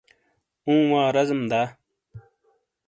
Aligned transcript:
اوں 0.65 0.81
وا 0.91 1.03
رازیم 1.15 1.41
دا؟ 1.51 1.61